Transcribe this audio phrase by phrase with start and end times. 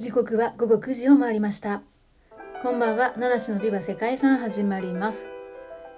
[0.00, 1.82] 時刻は午後9時を回りました。
[2.62, 5.26] こんばんは、七種のビバ世界遺産始まります。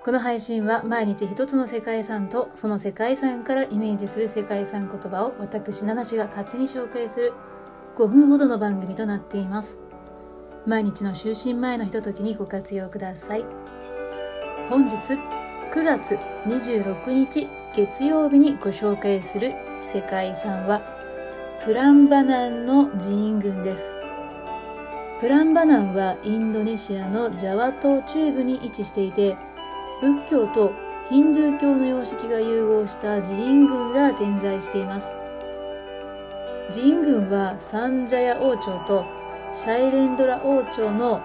[0.05, 7.33] この配信は毎日一つの世界遺産とその世界遺産からイメージする世界遺産言葉を私七種が勝手に紹介する
[7.95, 9.79] 5分ほどの番組となっています。
[10.67, 13.47] 毎日の就寝前のひとときにご活用ください。
[14.69, 16.17] 本日9月
[16.47, 19.53] 26日月曜日にご紹介する
[19.87, 20.83] 世界遺産は
[21.65, 23.93] プランバナンの寺院群です。
[25.23, 29.37] プランバナンはインドネシアのジャワ島中部に位置していて、
[30.01, 30.73] 仏教と
[31.09, 35.15] ヒンドゥー教の様式が融合した寺院群が点在しています。
[36.73, 39.05] 寺院群はサンジャヤ王朝と
[39.53, 41.21] シャイレンドラ王朝の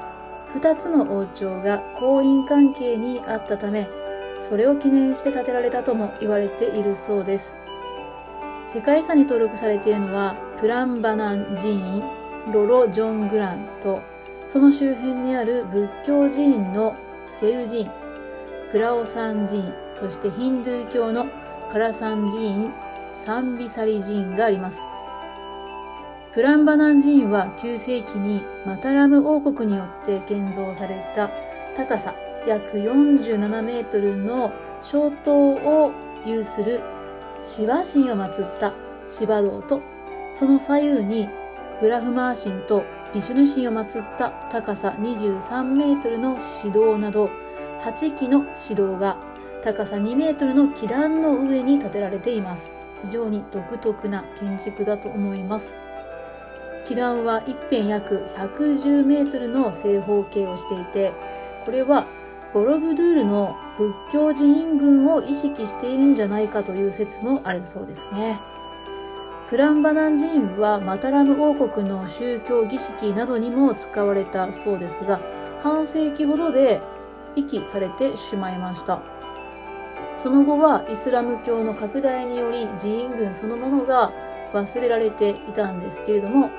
[0.53, 3.89] 2つの王朝が婚姻関係にあったため、
[4.39, 7.51] それを記念して建てられたとも言われているそうです。
[8.63, 12.03] 世界遺産に登録されているのはプランバナン寺院、
[12.51, 14.01] ロロ・ジョングランと
[14.47, 16.95] その周辺にある仏教寺院の
[17.27, 17.91] セウ寺院、
[18.71, 21.27] プラオサン寺院、そしてヒンドゥー教の
[21.69, 22.73] カラサン寺院、
[23.13, 24.81] サンビサリ寺院があります。
[26.33, 31.31] プランバナン寺院は9世紀にマタラム王国によって建造された
[31.75, 32.13] 高さ
[32.45, 35.91] 約47メートルの小塔を
[36.25, 36.81] 有する
[37.41, 39.81] 芝神を祀った芝道と、
[40.33, 41.27] その左右に
[41.79, 47.29] ブラフマー神とビシュヌ神を祀った高さ23メートルの指導など、
[47.81, 49.17] 8基の指導が
[49.61, 52.75] 高さ2メートルの基壇の上に建てられています。
[53.03, 55.75] 非常に独特な建築だと思います。
[56.83, 61.13] 基壇は一辺約110メートルの正方形をしていて、
[61.63, 62.07] これは
[62.53, 68.39] ボロブドゥールの仏教寺院群を意識しているんじゃないかという説もあるそうですね。
[69.47, 75.21] プランバナン寺院はマタラム王国の宗教儀式などにも使われたそうですが、
[75.61, 76.81] 半世紀ほどで
[77.37, 79.01] 遺棄されてしまいました。
[80.17, 84.11] その後はイスラム教の拡大により寺院群そのものが
[84.53, 86.49] 忘れられていたんですけれども、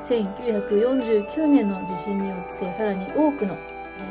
[0.00, 3.54] 1949年の地震によってさらに多くの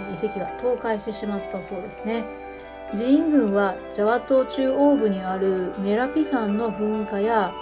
[0.09, 2.23] 遺跡が倒壊してしまったそうですね。
[2.93, 7.53] 寺院群はジャワ島中央部にあるメラピ山の噴火や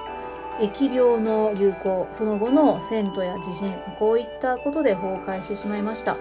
[0.59, 6.17] 疫病の流行、その後の遷都や地震、こういったことで崩壊してしまいました。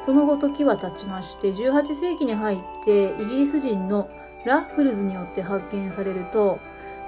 [0.00, 4.08] その後時は経ちまして、18世紀に入ってイギリス人の
[4.46, 6.58] ラッフルズによって発見されると、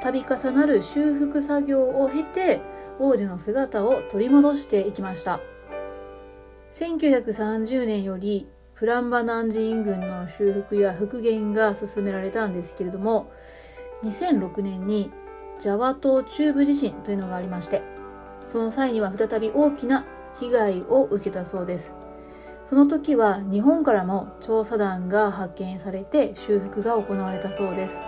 [0.01, 2.61] 度重なる修復作業を経て
[2.99, 5.41] 王子の姿を取り戻していきました。
[6.73, 13.31] 1930年よりプランバナン寺院群の修復や復元が進められたんですけれども
[14.03, 15.13] 2006年に
[15.63, 17.83] ジャワ島中部地震というのがありまして
[18.49, 20.05] その際には再び大きな
[20.41, 21.95] 被害を受けたそうです。
[22.65, 28.03] その時は日本からも調査団が派遣されて修復が行われたそうです。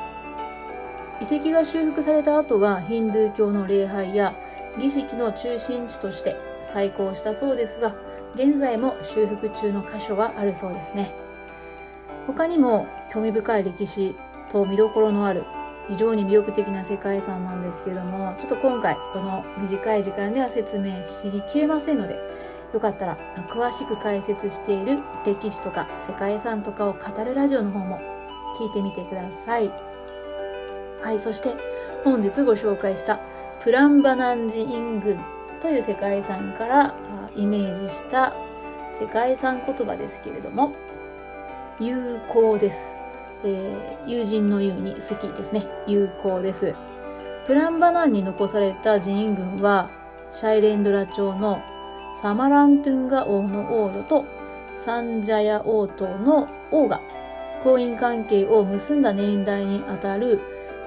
[1.20, 4.34] 遺跡が修復された後はヒンドゥー教の礼拝や
[4.80, 6.34] 儀式の中心地として
[6.64, 7.94] 再興したそうですが
[8.34, 11.14] 現在も修復中の箇所はあるそうですね。
[12.26, 14.16] 他にも興味深い歴史
[14.48, 15.44] と見どころのある
[15.88, 22.18] 非常に魅力的な世界遺産なんですけれどもちょっと今回この短い時間では説明しきれませんので
[22.72, 23.18] よかったら
[23.48, 28.00] 詳しく解説している歴史とか世界遺産とかを語るラジオの方も
[28.58, 29.70] 聞いてみてください
[31.02, 31.54] はいそして
[32.02, 33.20] 本日ご紹介した
[33.62, 35.18] プランバナンジイン群
[35.60, 36.94] という世界遺産から
[37.36, 38.34] イメージした
[38.92, 40.72] 世界遺産言葉ですけれども、
[41.80, 43.03] 友好です。
[43.44, 45.66] えー、友人の友に好きですね。
[45.86, 46.74] 友好です。
[47.46, 49.90] プランバナンに残された寺院群は、
[50.30, 51.60] シャイレンドラ朝の
[52.14, 54.24] サマラントゥンガ王の王女と
[54.72, 57.00] サンジャヤ王党の王が
[57.62, 60.40] 婚姻関係を結んだ年代にあたる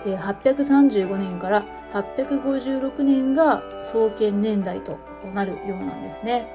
[0.05, 4.99] 835年から856年が創建年代と
[5.33, 6.47] なるようなんですね。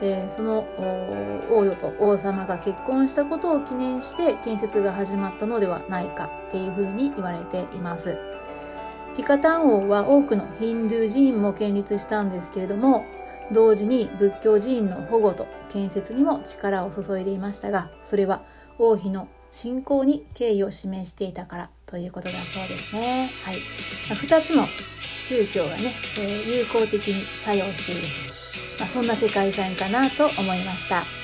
[0.00, 0.60] でその
[1.50, 8.18] 王女と王様が結婚したことを記念して建設が始まったのではないかっていうふうに言われています。
[9.16, 13.04] ピカタン王は多くのヒンドゥー寺院も建立したんですけれども
[13.50, 18.42] 同時に仏教寺院の保護と建設にも力を注いでいましたがそれは
[18.78, 23.30] 王妃の信仰に敬意を示していたからということだそうですね。
[23.42, 23.58] はい。
[24.08, 24.66] まあ、2つの
[25.16, 28.47] 宗教がね、えー、有効的に作用している。
[28.78, 31.17] まあ、そんな世界遺産かなと思いました。